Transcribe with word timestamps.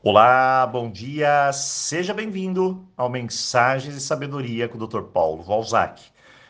Olá, 0.00 0.64
bom 0.64 0.88
dia, 0.88 1.52
seja 1.52 2.14
bem-vindo 2.14 2.86
ao 2.96 3.10
Mensagens 3.10 3.94
de 3.94 4.00
Sabedoria 4.00 4.68
com 4.68 4.78
o 4.78 4.86
Dr. 4.86 5.02
Paulo 5.02 5.42
Valzac. 5.42 6.00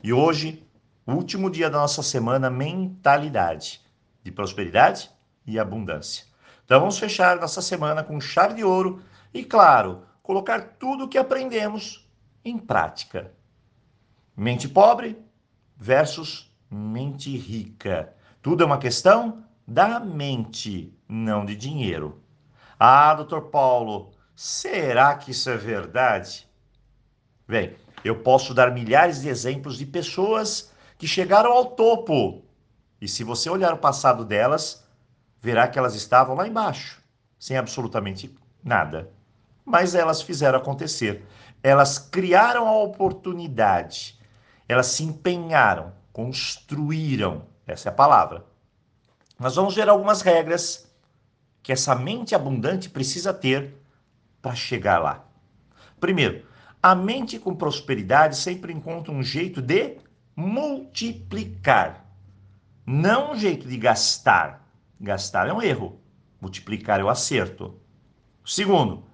E 0.00 0.12
hoje, 0.12 0.64
último 1.04 1.50
dia 1.50 1.68
da 1.68 1.78
nossa 1.78 2.04
semana 2.04 2.48
Mentalidade 2.48 3.80
de 4.22 4.30
Prosperidade 4.30 5.10
e 5.44 5.58
Abundância. 5.58 6.24
Então 6.64 6.78
vamos 6.78 7.00
fechar 7.00 7.40
nossa 7.40 7.60
semana 7.60 8.04
com 8.04 8.20
chave 8.20 8.54
de 8.54 8.62
ouro 8.62 9.02
e, 9.34 9.42
claro, 9.42 10.04
colocar 10.22 10.76
tudo 10.78 11.04
o 11.04 11.08
que 11.08 11.18
aprendemos 11.18 12.08
em 12.44 12.56
prática. 12.56 13.32
Mente 14.36 14.68
pobre 14.68 15.18
versus 15.76 16.48
mente 16.70 17.36
rica. 17.36 18.14
Tudo 18.40 18.62
é 18.62 18.66
uma 18.66 18.78
questão 18.78 19.42
da 19.66 19.98
mente, 19.98 20.96
não 21.08 21.44
de 21.44 21.56
dinheiro. 21.56 22.21
Ah, 22.84 23.14
doutor 23.14 23.42
Paulo, 23.42 24.10
será 24.34 25.14
que 25.14 25.30
isso 25.30 25.48
é 25.48 25.56
verdade? 25.56 26.48
Bem, 27.46 27.76
eu 28.04 28.24
posso 28.24 28.52
dar 28.52 28.72
milhares 28.72 29.20
de 29.20 29.28
exemplos 29.28 29.78
de 29.78 29.86
pessoas 29.86 30.72
que 30.98 31.06
chegaram 31.06 31.52
ao 31.52 31.66
topo. 31.76 32.42
E 33.00 33.06
se 33.06 33.22
você 33.22 33.48
olhar 33.48 33.72
o 33.72 33.78
passado 33.78 34.24
delas, 34.24 34.84
verá 35.40 35.68
que 35.68 35.78
elas 35.78 35.94
estavam 35.94 36.34
lá 36.34 36.48
embaixo, 36.48 37.00
sem 37.38 37.56
absolutamente 37.56 38.36
nada. 38.64 39.08
Mas 39.64 39.94
elas 39.94 40.20
fizeram 40.20 40.58
acontecer. 40.58 41.24
Elas 41.62 42.00
criaram 42.00 42.66
a 42.66 42.82
oportunidade. 42.82 44.18
Elas 44.68 44.86
se 44.86 45.04
empenharam, 45.04 45.92
construíram. 46.12 47.46
Essa 47.64 47.90
é 47.90 47.92
a 47.92 47.94
palavra. 47.94 48.44
Nós 49.38 49.54
vamos 49.54 49.72
ver 49.72 49.88
algumas 49.88 50.20
regras 50.20 50.91
que 51.62 51.72
essa 51.72 51.94
mente 51.94 52.34
abundante 52.34 52.88
precisa 52.90 53.32
ter 53.32 53.74
para 54.40 54.54
chegar 54.54 54.98
lá. 54.98 55.24
Primeiro, 56.00 56.44
a 56.82 56.94
mente 56.94 57.38
com 57.38 57.54
prosperidade 57.54 58.36
sempre 58.36 58.72
encontra 58.72 59.12
um 59.12 59.22
jeito 59.22 59.62
de 59.62 59.98
multiplicar, 60.34 62.04
não 62.84 63.32
um 63.32 63.36
jeito 63.36 63.68
de 63.68 63.76
gastar. 63.76 64.66
Gastar 65.00 65.48
é 65.48 65.52
um 65.52 65.62
erro, 65.62 66.00
multiplicar 66.40 66.98
é 66.98 67.04
o 67.04 67.08
acerto. 67.08 67.78
Segundo, 68.44 69.04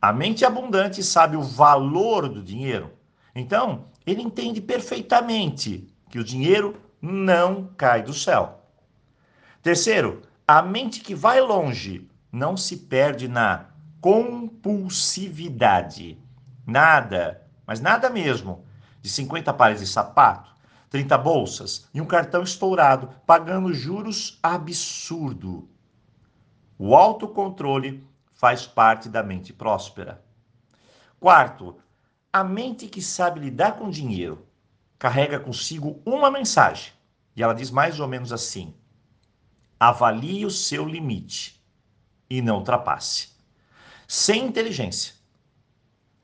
a 0.00 0.12
mente 0.12 0.44
abundante 0.44 1.02
sabe 1.02 1.36
o 1.36 1.42
valor 1.42 2.28
do 2.28 2.42
dinheiro. 2.42 2.92
Então, 3.34 3.86
ele 4.06 4.22
entende 4.22 4.60
perfeitamente 4.60 5.92
que 6.08 6.18
o 6.18 6.24
dinheiro 6.24 6.76
não 7.02 7.70
cai 7.76 8.02
do 8.02 8.14
céu. 8.14 8.62
Terceiro, 9.62 10.22
a 10.48 10.62
mente 10.62 11.00
que 11.00 11.12
vai 11.12 11.40
longe 11.40 12.08
não 12.30 12.56
se 12.56 12.76
perde 12.76 13.26
na 13.26 13.66
compulsividade. 14.00 16.16
Nada, 16.64 17.44
mas 17.66 17.80
nada 17.80 18.08
mesmo, 18.08 18.64
de 19.02 19.08
50 19.08 19.52
pares 19.52 19.80
de 19.80 19.88
sapato, 19.88 20.54
30 20.88 21.18
bolsas 21.18 21.88
e 21.92 22.00
um 22.00 22.06
cartão 22.06 22.44
estourado, 22.44 23.10
pagando 23.26 23.74
juros 23.74 24.38
absurdo. 24.40 25.68
O 26.78 26.94
autocontrole 26.94 28.06
faz 28.32 28.68
parte 28.68 29.08
da 29.08 29.24
mente 29.24 29.52
próspera. 29.52 30.24
Quarto, 31.18 31.76
a 32.32 32.44
mente 32.44 32.86
que 32.86 33.02
sabe 33.02 33.40
lidar 33.40 33.72
com 33.72 33.90
dinheiro 33.90 34.46
carrega 34.96 35.40
consigo 35.40 36.00
uma 36.06 36.30
mensagem. 36.30 36.92
E 37.34 37.42
ela 37.42 37.52
diz 37.52 37.72
mais 37.72 37.98
ou 37.98 38.06
menos 38.06 38.32
assim: 38.32 38.72
Avalie 39.78 40.46
o 40.46 40.50
seu 40.50 40.86
limite 40.86 41.62
e 42.28 42.40
não 42.40 42.56
ultrapasse. 42.56 43.28
Sem 44.08 44.46
inteligência. 44.46 45.14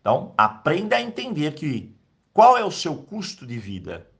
Então, 0.00 0.34
aprenda 0.36 0.96
a 0.96 1.02
entender 1.02 1.52
que 1.54 1.94
qual 2.32 2.56
é 2.58 2.64
o 2.64 2.70
seu 2.70 2.96
custo 2.96 3.46
de 3.46 3.58
vida. 3.58 4.10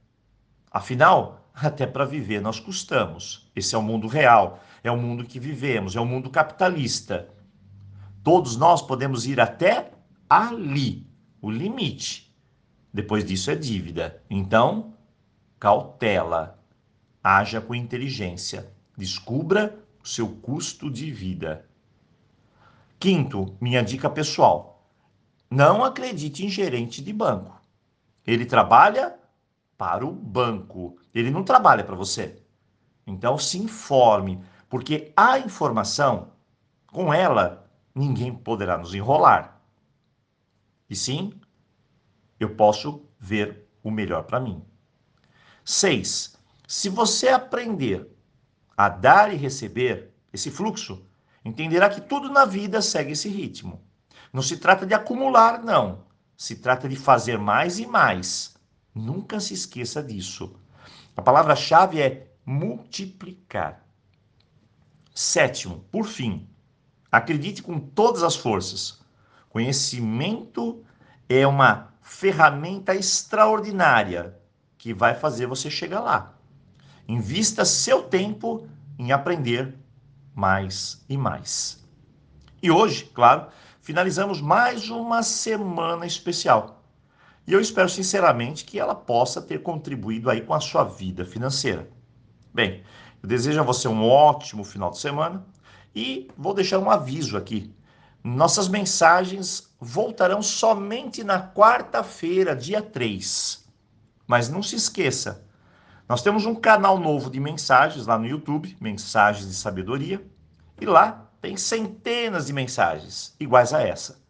Afinal, 0.71 1.49
até 1.55 1.87
para 1.87 2.05
viver 2.05 2.41
nós 2.41 2.59
custamos. 2.59 3.51
Esse 3.55 3.75
é 3.75 3.79
o 3.79 3.83
mundo 3.83 4.09
real, 4.09 4.61
é 4.83 4.91
o 4.91 4.97
mundo 4.97 5.25
que 5.25 5.39
vivemos, 5.39 5.95
é 5.95 6.01
o 6.01 6.07
mundo 6.07 6.31
capitalista. 6.31 7.29
Todos 8.23 8.57
nós 8.57 8.83
podemos 8.83 9.27
ir 9.27 9.41
até 9.41 9.93
ali, 10.29 11.07
o 11.41 11.51
limite. 11.51 12.35
Depois 12.93 13.25
disso 13.25 13.51
é 13.51 13.55
dívida. 13.55 14.23
Então, 14.31 14.95
cautela, 15.61 16.59
haja 17.23 17.61
com 17.61 17.75
inteligência. 17.75 18.74
Descubra 18.97 19.79
o 20.03 20.07
seu 20.07 20.29
custo 20.29 20.91
de 20.91 21.11
vida. 21.11 21.69
Quinto, 22.99 23.57
minha 23.61 23.83
dica 23.83 24.09
pessoal: 24.09 24.89
não 25.51 25.85
acredite 25.85 26.45
em 26.45 26.49
gerente 26.49 27.03
de 27.03 27.13
banco. 27.13 27.61
Ele 28.27 28.47
trabalha 28.47 29.19
para 29.77 30.07
o 30.07 30.13
banco, 30.13 30.97
ele 31.15 31.31
não 31.31 31.43
trabalha 31.43 31.85
para 31.85 31.97
você. 31.97 32.43
Então 33.07 33.37
se 33.37 33.59
informe, 33.59 34.43
porque 34.69 35.13
a 35.17 35.39
informação, 35.39 36.33
com 36.87 37.13
ela, 37.13 37.71
ninguém 37.95 38.35
poderá 38.35 38.79
nos 38.79 38.95
enrolar. 38.95 39.61
E 40.89 40.97
sim, 40.97 41.33
eu 42.39 42.55
posso 42.55 43.05
ver 43.19 43.69
o 43.83 43.91
melhor 43.91 44.25
para 44.25 44.41
mim. 44.41 44.63
Seis, 45.65 46.37
se 46.67 46.89
você 46.89 47.29
aprender 47.29 48.11
a 48.77 48.89
dar 48.89 49.33
e 49.33 49.37
receber, 49.37 50.13
esse 50.33 50.51
fluxo, 50.51 51.07
entenderá 51.45 51.89
que 51.89 52.01
tudo 52.01 52.29
na 52.29 52.45
vida 52.45 52.83
segue 52.83 53.13
esse 53.13 53.29
ritmo. 53.29 53.83
Não 54.33 54.43
se 54.43 54.57
trata 54.57 54.85
de 54.85 54.95
acumular, 54.95 55.63
não. 55.63 56.05
Se 56.37 56.57
trata 56.57 56.89
de 56.89 56.97
fazer 56.97 57.39
mais 57.39 57.79
e 57.79 57.87
mais. 57.87 58.55
Nunca 58.95 59.39
se 59.39 59.55
esqueça 59.55 60.03
disso. 60.03 60.57
A 61.17 61.23
palavra-chave 61.23 62.01
é 62.01 62.33
multiplicar. 62.45 63.85
Sétimo, 65.15 65.85
por 65.93 66.07
fim, 66.07 66.49
acredite 67.11 67.63
com 67.63 67.79
todas 67.79 68.25
as 68.25 68.35
forças. 68.35 69.01
Conhecimento 69.49 70.85
é 71.29 71.47
uma 71.47 71.95
ferramenta 72.03 72.95
extraordinária 72.95 74.37
que 74.77 74.93
vai 74.93 75.15
fazer 75.15 75.47
você 75.47 75.71
chegar 75.71 76.01
lá. 76.01 76.35
Invista 77.07 77.65
seu 77.65 78.03
tempo 78.03 78.67
em 78.99 79.13
aprender 79.13 79.77
mais 80.35 81.05
e 81.09 81.17
mais. 81.17 81.85
E 82.63 82.71
hoje, 82.71 83.11
claro, 83.13 83.49
finalizamos 83.81 84.41
mais 84.41 84.89
uma 84.89 85.23
semana 85.23 86.07
especial. 86.07 86.83
E 87.47 87.53
eu 87.53 87.61
espero 87.61 87.91
sinceramente 87.91 88.65
que 88.65 88.79
ela 88.79 88.95
possa 88.95 89.43
ter 89.43 89.63
contribuído 89.63 90.31
aí 90.31 90.41
com 90.41 90.55
a 90.55 90.61
sua 90.61 90.85
vida 90.85 91.27
financeira. 91.27 91.89
Bem, 92.53 92.83
eu 93.23 93.29
desejo 93.29 93.61
a 93.61 93.65
você 93.65 93.87
um 93.87 94.09
ótimo 94.09 94.65
final 94.65 94.91
de 94.91 94.99
semana 94.99 95.45
e 95.95 96.29
vou 96.39 96.55
deixar 96.55 96.79
um 96.79 96.91
aviso 96.91 97.37
aqui. 97.37 97.75
Nossas 98.23 98.67
mensagens 98.67 99.75
voltarão 99.79 100.41
somente 100.41 101.23
na 101.23 101.53
quarta-feira, 101.53 102.57
dia 102.57 102.81
3. 102.81 103.63
Mas 104.27 104.49
não 104.49 104.63
se 104.63 104.77
esqueça, 104.77 105.44
nós 106.09 106.23
temos 106.23 106.45
um 106.45 106.55
canal 106.55 106.99
novo 106.99 107.31
de 107.31 107.41
mensagens 107.41 108.07
lá 108.07 108.19
no 108.19 108.27
YouTube, 108.27 108.77
Mensagens 108.81 109.49
de 109.49 109.55
Sabedoria, 109.55 110.25
e 110.81 110.85
lá 110.85 111.31
tem 111.41 111.57
centenas 111.57 112.47
de 112.47 112.53
mensagens 112.53 113.35
iguais 113.41 113.73
a 113.73 113.83
essa. 113.83 114.23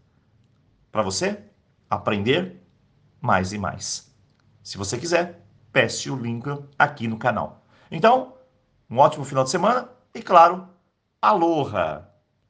Para 0.92 1.02
você 1.02 1.42
aprender 1.90 2.62
mais 3.20 3.52
e 3.52 3.58
mais. 3.58 4.14
Se 4.62 4.78
você 4.78 4.96
quiser, 4.98 5.44
peça 5.72 6.12
o 6.12 6.16
link 6.16 6.46
aqui 6.78 7.08
no 7.08 7.18
canal. 7.18 7.64
Então, 7.90 8.34
um 8.88 8.98
ótimo 8.98 9.24
final 9.24 9.42
de 9.42 9.50
semana 9.50 9.88
e, 10.14 10.22
claro, 10.22 10.68
aloha! 11.20 12.13